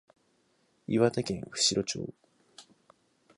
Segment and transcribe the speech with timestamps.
[0.87, 2.11] 岩手県普代村